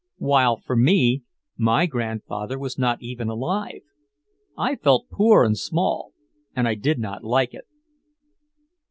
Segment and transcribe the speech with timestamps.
[0.17, 1.21] While, as for me,
[1.57, 3.81] my grandfather was not even alive.
[4.57, 6.13] I felt poor and small,
[6.55, 7.65] and I did not like it.